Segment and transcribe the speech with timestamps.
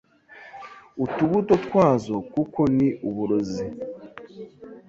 [1.03, 3.65] utubuto twazo kuko ni uburozi